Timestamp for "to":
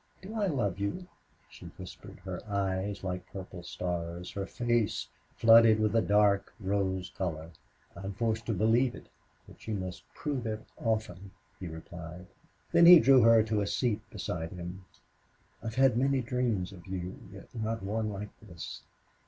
8.47-8.53, 13.43-13.61